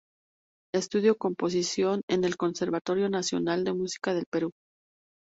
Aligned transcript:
Estudió 0.73 1.15
composición 1.15 2.01
en 2.09 2.23
el 2.23 2.35
Conservatorio 2.35 3.07
Nacional 3.07 3.63
de 3.63 3.73
Música 3.73 4.15
del 4.15 4.25
Perú. 4.27 4.49